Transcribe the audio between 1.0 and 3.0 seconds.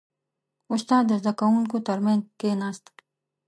د زده کوونکو ترمنځ کښېناست.